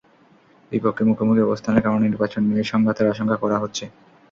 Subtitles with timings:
[0.71, 3.83] দুই পক্ষের মুখোমুখি অবস্থানের কারণে নির্বাচন নিয়ে সংঘাতের আশঙ্কা করা হচ্ছে।